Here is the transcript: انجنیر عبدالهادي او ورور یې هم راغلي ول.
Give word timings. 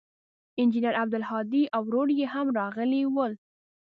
انجنیر 0.61 0.93
عبدالهادي 1.03 1.63
او 1.75 1.81
ورور 1.85 2.07
یې 2.19 2.25
هم 2.33 2.47
راغلي 2.59 3.03
ول. 3.15 3.33